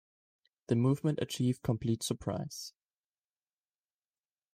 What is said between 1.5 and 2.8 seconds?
complete surprise.